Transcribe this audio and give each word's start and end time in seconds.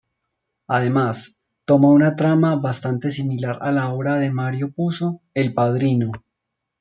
Además, 0.65 1.37
toma 1.65 1.89
un 1.89 2.15
trama 2.15 2.55
bastante 2.55 3.11
similar 3.11 3.59
a 3.61 3.71
la 3.71 3.89
obra 3.91 4.17
de 4.17 4.31
Mario 4.31 4.71
Puzo, 4.71 5.21
"El 5.35 5.53
Padrino". 5.53 6.11